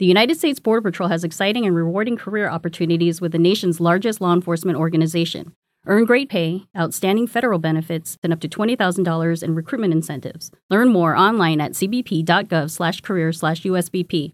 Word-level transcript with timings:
The 0.00 0.06
United 0.06 0.36
States 0.36 0.58
Border 0.58 0.82
Patrol 0.82 1.08
has 1.08 1.22
exciting 1.22 1.66
and 1.66 1.76
rewarding 1.76 2.16
career 2.16 2.48
opportunities 2.48 3.20
with 3.20 3.30
the 3.30 3.38
nation's 3.38 3.78
largest 3.78 4.20
law 4.20 4.32
enforcement 4.32 4.76
organization. 4.76 5.52
Earn 5.86 6.04
great 6.04 6.28
pay, 6.28 6.64
outstanding 6.76 7.28
federal 7.28 7.60
benefits, 7.60 8.18
and 8.20 8.32
up 8.32 8.40
to 8.40 8.48
$20,000 8.48 9.42
in 9.44 9.54
recruitment 9.54 9.92
incentives. 9.92 10.50
Learn 10.68 10.88
more 10.88 11.14
online 11.14 11.60
at 11.60 11.74
cbp.gov/career/usbp. 11.74 14.32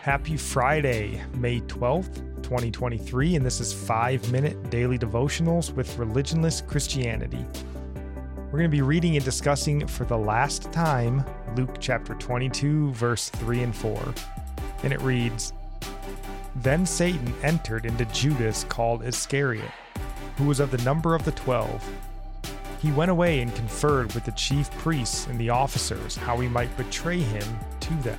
Happy 0.00 0.36
Friday, 0.38 1.20
May 1.36 1.60
12th, 1.60 2.22
2023, 2.42 3.36
and 3.36 3.44
this 3.44 3.60
is 3.60 3.74
5-minute 3.74 4.70
daily 4.70 4.98
devotionals 4.98 5.74
with 5.74 5.94
religionless 5.98 6.66
Christianity. 6.66 7.44
We're 8.52 8.58
going 8.58 8.70
to 8.70 8.76
be 8.76 8.82
reading 8.82 9.16
and 9.16 9.24
discussing 9.24 9.86
for 9.86 10.04
the 10.04 10.18
last 10.18 10.70
time 10.72 11.24
Luke 11.56 11.76
chapter 11.80 12.14
22, 12.16 12.92
verse 12.92 13.30
3 13.30 13.62
and 13.62 13.74
4. 13.74 14.14
And 14.82 14.92
it 14.92 15.00
reads 15.00 15.54
Then 16.56 16.84
Satan 16.84 17.32
entered 17.42 17.86
into 17.86 18.04
Judas 18.04 18.64
called 18.64 19.06
Iscariot, 19.06 19.70
who 20.36 20.44
was 20.44 20.60
of 20.60 20.70
the 20.70 20.84
number 20.84 21.14
of 21.14 21.24
the 21.24 21.32
twelve. 21.32 21.82
He 22.82 22.92
went 22.92 23.10
away 23.10 23.40
and 23.40 23.54
conferred 23.54 24.12
with 24.12 24.26
the 24.26 24.32
chief 24.32 24.70
priests 24.72 25.28
and 25.28 25.38
the 25.38 25.48
officers 25.48 26.14
how 26.14 26.36
he 26.36 26.46
might 26.46 26.76
betray 26.76 27.20
him 27.20 27.58
to 27.80 27.94
them. 28.02 28.18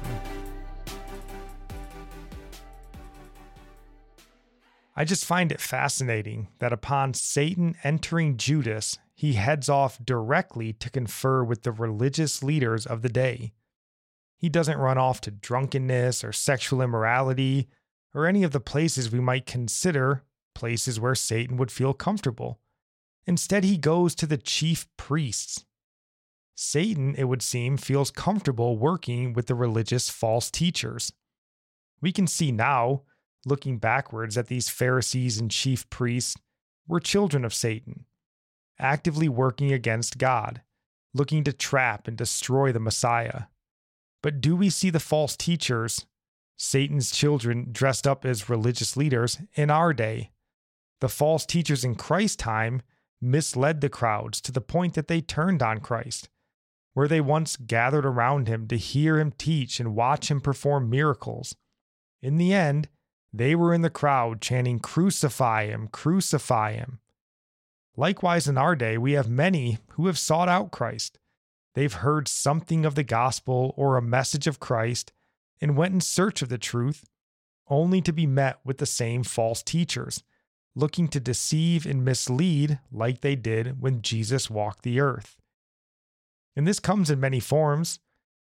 I 4.96 5.06
just 5.06 5.26
find 5.26 5.52
it 5.52 5.60
fascinating 5.60 6.50
that 6.60 6.74
upon 6.74 7.16
Satan 7.16 7.76
entering 7.84 8.38
Judas, 8.38 9.00
he 9.16 9.34
heads 9.34 9.68
off 9.68 9.98
directly 10.04 10.74
to 10.74 10.90
confer 10.90 11.44
with 11.44 11.64
the 11.64 11.72
religious 11.72 12.44
leaders 12.44 12.86
of 12.86 13.02
the 13.02 13.10
day. 13.10 13.54
He 14.38 14.50
doesn't 14.50 14.78
run 14.78 14.98
off 14.98 15.22
to 15.22 15.32
drunkenness 15.32 16.24
or 16.24 16.32
sexual 16.32 16.82
immorality 16.82 17.70
or 18.14 18.28
any 18.28 18.44
of 18.44 18.52
the 18.52 18.60
places 18.60 19.12
we 19.12 19.20
might 19.20 19.46
consider 19.46 20.24
places 20.54 21.00
where 21.00 21.16
Satan 21.16 21.58
would 21.58 21.72
feel 21.72 21.94
comfortable. 21.94 22.60
Instead, 23.26 23.64
he 23.64 23.78
goes 23.78 24.14
to 24.16 24.28
the 24.28 24.38
chief 24.38 24.86
priests. 24.98 25.66
Satan, 26.56 27.16
it 27.16 27.24
would 27.24 27.42
seem, 27.42 27.78
feels 27.78 28.12
comfortable 28.12 28.78
working 28.78 29.34
with 29.34 29.48
the 29.48 29.56
religious 29.56 30.10
false 30.10 30.52
teachers. 30.52 31.12
We 32.02 32.12
can 32.12 32.28
see 32.28 32.52
now, 32.52 33.04
looking 33.46 33.78
backwards, 33.78 34.38
at 34.38 34.48
these 34.48 34.70
Pharisees 34.70 35.38
and 35.40 35.52
chief 35.52 35.90
priests 35.90 36.36
were 36.88 37.00
children 37.00 37.46
of 37.46 37.54
Satan 37.54 38.06
actively 38.80 39.30
working 39.30 39.72
against 39.72 40.18
God, 40.18 40.62
looking 41.14 41.44
to 41.44 41.54
trap 41.54 42.08
and 42.08 42.18
destroy 42.18 42.72
the 42.72 42.80
Messiah. 42.80 43.44
But 44.22 44.42
do 44.42 44.56
we 44.56 44.70
see 44.70 44.90
the 44.90 45.00
false 45.00 45.36
teachers, 45.36 46.06
Satan's 46.58 47.12
children 47.12 47.70
dressed 47.72 48.08
up 48.08 48.26
as 48.26 48.50
religious 48.50 48.96
leaders, 48.96 49.40
in 49.56 49.70
our 49.70 49.94
day? 49.94 50.32
The 51.02 51.10
false 51.10 51.46
teachers 51.46 51.84
in 51.84 51.96
Christ's 51.96 52.38
time 52.38 52.82
misled 53.22 53.82
the 53.82 53.90
crowds 53.90 54.42
to 54.42 54.52
the 54.52 54.62
point 54.62 54.94
that 54.94 55.08
they 55.08 55.22
turned 55.22 55.62
on 55.62 55.80
Christ. 55.80 56.30
Where 56.94 57.08
they 57.08 57.22
once 57.22 57.56
gathered 57.58 58.06
around 58.06 58.48
him 58.48 58.68
to 58.68 58.78
hear 58.78 59.20
him 59.20 59.32
teach 59.32 59.80
and 59.80 59.96
watch 59.96 60.30
him 60.30 60.40
perform 60.40 60.90
miracles. 60.90 61.56
In 62.22 62.38
the 62.38 62.54
end, 62.54 62.88
they 63.34 63.56
were 63.56 63.74
in 63.74 63.82
the 63.82 63.90
crowd 63.90 64.42
chanting, 64.42 64.80
Crucify 64.80 65.66
him, 65.66 65.88
crucify 65.88 66.74
him. 66.74 67.00
Likewise, 67.98 68.48
in 68.48 68.58
our 68.58 68.76
day, 68.76 68.98
we 68.98 69.14
have 69.14 69.30
many 69.30 69.80
who 69.92 70.08
have 70.08 70.20
sought 70.20 70.50
out 70.50 70.72
Christ. 70.72 71.20
They've 71.74 71.94
heard 71.94 72.28
something 72.28 72.86
of 72.86 72.96
the 72.96 73.04
gospel 73.04 73.74
or 73.76 73.98
a 73.98 74.02
message 74.02 74.46
of 74.46 74.60
Christ 74.60 75.12
and 75.60 75.76
went 75.76 75.94
in 75.94 76.02
search 76.02 76.42
of 76.42 76.50
the 76.50 76.58
truth, 76.58 77.06
only 77.68 78.02
to 78.02 78.14
be 78.14 78.28
met 78.28 78.60
with 78.64 78.78
the 78.78 78.86
same 78.86 79.24
false 79.24 79.64
teachers, 79.64 80.24
looking 80.76 81.08
to 81.08 81.20
deceive 81.20 81.86
and 81.86 82.06
mislead 82.06 82.80
like 82.92 83.22
they 83.22 83.36
did 83.36 83.82
when 83.82 84.02
Jesus 84.02 84.50
walked 84.50 84.84
the 84.84 85.00
earth. 85.00 85.38
And 86.56 86.68
this 86.68 86.80
comes 86.80 87.10
in 87.10 87.20
many 87.20 87.40
forms. 87.40 88.00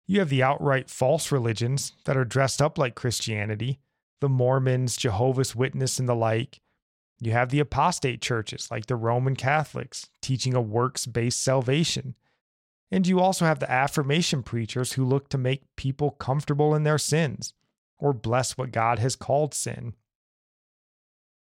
You 0.06 0.20
have 0.20 0.30
the 0.30 0.42
outright 0.42 0.88
false 0.88 1.30
religions 1.30 1.92
that 2.04 2.16
are 2.16 2.24
dressed 2.24 2.62
up 2.62 2.78
like 2.78 2.94
Christianity, 2.94 3.80
the 4.20 4.28
Mormons, 4.28 4.96
Jehovah's 4.96 5.54
Witness, 5.54 5.98
and 5.98 6.08
the 6.08 6.14
like 6.14 6.60
you 7.20 7.32
have 7.32 7.50
the 7.50 7.60
apostate 7.60 8.20
churches 8.20 8.68
like 8.70 8.86
the 8.86 8.96
Roman 8.96 9.34
Catholics 9.34 10.08
teaching 10.22 10.54
a 10.54 10.60
works 10.60 11.06
based 11.06 11.42
salvation. 11.42 12.14
And 12.90 13.06
you 13.06 13.20
also 13.20 13.44
have 13.44 13.58
the 13.58 13.70
affirmation 13.70 14.42
preachers 14.42 14.94
who 14.94 15.04
look 15.04 15.28
to 15.30 15.38
make 15.38 15.76
people 15.76 16.12
comfortable 16.12 16.74
in 16.74 16.84
their 16.84 16.98
sins 16.98 17.52
or 17.98 18.12
bless 18.12 18.56
what 18.56 18.72
God 18.72 18.98
has 18.98 19.16
called 19.16 19.52
sin. 19.52 19.94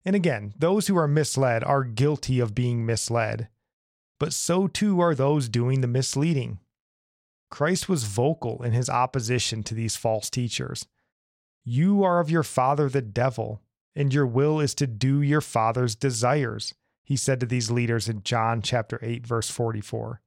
And 0.04 0.16
again, 0.16 0.52
those 0.58 0.88
who 0.88 0.98
are 0.98 1.08
misled 1.08 1.62
are 1.62 1.84
guilty 1.84 2.40
of 2.40 2.54
being 2.54 2.84
misled, 2.84 3.48
but 4.18 4.32
so 4.32 4.66
too 4.66 5.00
are 5.00 5.14
those 5.14 5.48
doing 5.48 5.80
the 5.80 5.86
misleading. 5.86 6.58
Christ 7.50 7.88
was 7.88 8.04
vocal 8.04 8.62
in 8.62 8.72
his 8.72 8.90
opposition 8.90 9.62
to 9.62 9.74
these 9.74 9.94
false 9.94 10.28
teachers. 10.28 10.86
You 11.64 12.02
are 12.02 12.18
of 12.20 12.30
your 12.30 12.42
father 12.42 12.88
the 12.88 13.02
devil, 13.02 13.62
and 13.94 14.12
your 14.12 14.26
will 14.26 14.58
is 14.58 14.74
to 14.76 14.86
do 14.86 15.22
your 15.22 15.40
father's 15.40 15.94
desires, 15.94 16.74
he 17.04 17.16
said 17.16 17.40
to 17.40 17.46
these 17.46 17.70
leaders 17.70 18.08
in 18.08 18.22
John 18.22 18.62
chapter 18.62 18.98
8 19.02 19.26
verse 19.26 19.50
44. 19.50 20.20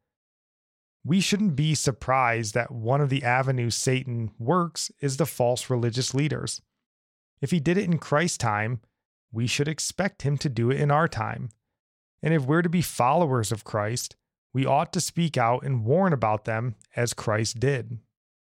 We 1.03 1.19
shouldn't 1.19 1.55
be 1.55 1.75
surprised 1.75 2.53
that 2.53 2.71
one 2.71 3.01
of 3.01 3.09
the 3.09 3.23
avenues 3.23 3.75
Satan 3.75 4.31
works 4.39 4.91
is 5.01 5.17
the 5.17 5.25
false 5.25 5.69
religious 5.69 6.13
leaders. 6.13 6.61
If 7.41 7.51
he 7.51 7.59
did 7.59 7.77
it 7.77 7.85
in 7.85 7.99
Christ's 7.99 8.39
time, 8.39 8.81
we 9.31 9.45
should 9.45 9.67
expect 9.67 10.23
him 10.23 10.37
to 10.39 10.49
do 10.49 10.71
it 10.71 10.79
in 10.79 10.89
our 10.89 11.07
time. 11.07 11.49
And 12.23 12.33
if 12.33 12.43
we're 12.43 12.63
to 12.63 12.69
be 12.69 12.81
followers 12.81 13.51
of 13.51 13.63
Christ, 13.63 14.15
we 14.53 14.65
ought 14.65 14.93
to 14.93 15.01
speak 15.01 15.37
out 15.37 15.63
and 15.63 15.85
warn 15.85 16.13
about 16.13 16.45
them 16.45 16.75
as 16.95 17.13
Christ 17.13 17.59
did. 17.59 17.99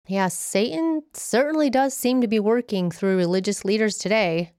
Yeah, 0.08 0.28
Satan 0.28 1.04
certainly 1.14 1.70
does 1.70 1.96
seem 1.96 2.22
to 2.22 2.28
be 2.28 2.40
working 2.40 2.92
through 2.92 3.18
religious 3.18 3.66
leaders 3.66 3.98
today. 3.98 4.52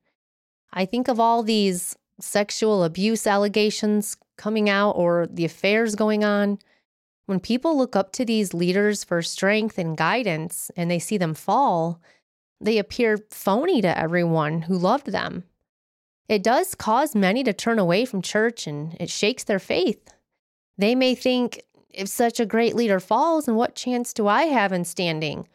I 0.73 0.87
think 0.87 1.09
of 1.09 1.21
all 1.21 1.43
these 1.43 1.97
sexual 2.21 2.83
abuse 2.83 3.27
allegations 3.27 4.17
coming 4.37 4.69
out 4.69 4.93
or 4.93 5.27
the 5.31 5.45
affairs 5.45 5.95
going 5.95 6.25
on. 6.25 6.59
When 7.27 7.41
people 7.41 7.77
look 7.77 7.97
up 7.97 8.12
to 8.12 8.25
these 8.25 8.55
leaders 8.55 9.05
for 9.05 9.23
strength 9.23 9.79
and 9.79 9.97
guidance 9.97 10.71
and 10.77 10.91
they 10.91 10.99
see 10.99 11.19
them 11.19 11.34
fall, 11.34 12.01
they 12.61 12.78
appear 12.78 13.19
phony 13.31 13.83
to 13.83 13.99
everyone 13.99 14.63
who 14.63 14.77
loved 14.77 15.09
them. 15.13 15.45
It 16.28 16.43
does 16.43 16.75
cause 16.75 17.15
many 17.15 17.45
to 17.45 17.53
turn 17.53 17.78
away 17.78 18.05
from 18.05 18.23
church 18.23 18.67
and 18.67 18.97
it 18.99 19.11
shakes 19.11 19.45
their 19.45 19.59
faith. 19.59 20.09
They 20.78 20.95
may 20.95 21.15
think, 21.15 21.63
if 21.97 22.09
such 22.09 22.39
a 22.39 22.47
great 22.47 22.77
leader 22.77 23.01
falls, 23.01 23.49
and 23.49 23.57
what 23.57 23.75
chance 23.75 24.12
do 24.12 24.29
I 24.29 24.45
have 24.45 24.73
in 24.73 24.84
standing? 24.84 25.49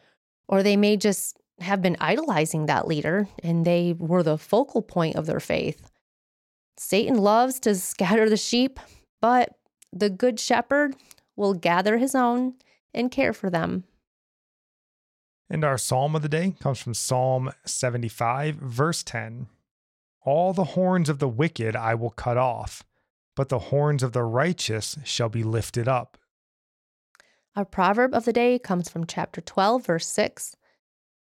Or 0.48 0.62
they 0.62 0.76
may 0.76 0.96
just 0.96 1.38
have 1.60 1.80
been 1.80 1.96
idolizing 2.00 2.66
that 2.66 2.88
leader 2.88 3.28
and 3.42 3.64
they 3.64 3.94
were 3.98 4.22
the 4.22 4.36
focal 4.36 4.82
point 4.82 5.16
of 5.16 5.26
their 5.26 5.40
faith. 5.40 5.90
Satan 6.76 7.16
loves 7.16 7.60
to 7.60 7.74
scatter 7.74 8.28
the 8.28 8.36
sheep, 8.36 8.80
but 9.20 9.54
the 9.92 10.10
good 10.10 10.40
shepherd 10.40 10.96
will 11.36 11.54
gather 11.54 11.98
his 11.98 12.14
own 12.14 12.54
and 12.92 13.10
care 13.10 13.32
for 13.32 13.48
them. 13.48 13.84
And 15.48 15.64
our 15.64 15.78
psalm 15.78 16.16
of 16.16 16.22
the 16.22 16.28
day 16.28 16.54
comes 16.58 16.80
from 16.80 16.94
Psalm 16.94 17.52
75, 17.64 18.56
verse 18.56 19.02
10. 19.02 19.48
All 20.24 20.52
the 20.52 20.64
horns 20.64 21.08
of 21.08 21.18
the 21.18 21.28
wicked 21.28 21.76
I 21.76 21.94
will 21.94 22.10
cut 22.10 22.36
off, 22.36 22.82
but 23.36 23.48
the 23.48 23.58
horns 23.58 24.02
of 24.02 24.12
the 24.12 24.22
righteous 24.22 24.96
shall 25.04 25.28
be 25.28 25.42
lifted 25.42 25.86
up. 25.88 26.16
Our 27.54 27.66
proverb 27.66 28.14
of 28.14 28.24
the 28.24 28.32
day 28.32 28.58
comes 28.58 28.88
from 28.88 29.06
chapter 29.06 29.42
12, 29.42 29.84
verse 29.84 30.06
6. 30.06 30.56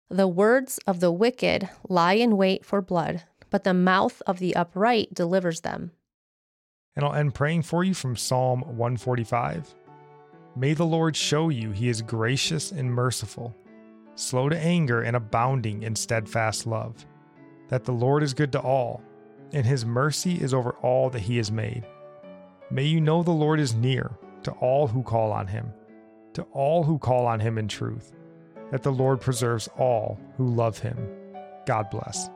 The 0.10 0.28
words 0.28 0.80
of 0.86 1.00
the 1.00 1.12
wicked 1.12 1.68
lie 1.90 2.13
in 2.13 2.38
wait 2.38 2.63
for 2.63 2.80
blood, 2.80 3.24
but 3.50 3.63
the 3.63 3.74
mouth 3.74 4.22
of 4.28 4.38
the 4.38 4.56
upright 4.56 5.16
delivers 5.16 5.62
them. 5.62 5.92
And 6.95 7.04
I'll 7.04 7.16
end 7.16 7.34
praying 7.34 7.63
for 7.63 7.84
you 7.84 7.95
from 7.95 8.16
Psalm 8.16 8.62
145. 8.62 9.74
May 10.56 10.74
the 10.74 10.86
Lord 10.86 11.16
show 11.16 11.50
you 11.50 11.72
he 11.72 11.90
is 11.90 12.04
gracious 12.04 12.72
and 12.72 12.94
merciful, 12.94 13.56
slow 14.13 14.48
to 14.48 14.57
anger 14.57 15.01
and 15.01 15.16
abounding 15.16 15.81
in 15.81 15.95
steadfast 15.95 16.68
love, 16.68 17.04
that 17.69 17.84
the 17.84 17.94
Lord 17.94 18.22
is 18.22 18.36
good 18.36 18.51
to 18.51 18.60
all, 18.60 19.01
and 19.54 19.66
his 19.66 19.86
mercy 19.86 20.36
is 20.36 20.54
over 20.54 20.72
all 20.84 21.10
that 21.10 21.22
he 21.22 21.38
has 21.38 21.51
made. 21.51 21.84
May 22.69 22.84
you 22.84 23.01
know 23.01 23.24
the 23.24 23.31
Lord 23.31 23.60
is 23.60 23.74
near 23.74 24.12
to 24.44 24.51
all 24.51 24.86
who 24.88 25.01
call 25.01 25.31
on 25.31 25.48
him, 25.48 25.74
to 26.33 26.44
all 26.54 26.83
who 26.83 26.98
call 26.98 27.25
on 27.25 27.39
him 27.39 27.57
in 27.57 27.68
truth 27.68 28.12
that 28.72 28.83
the 28.83 28.92
Lord 28.92 29.19
preserves 29.19 29.68
all 29.78 30.19
who 30.38 30.48
love 30.48 30.80
him. 30.80 30.98
God 31.66 31.89
bless. 31.89 32.30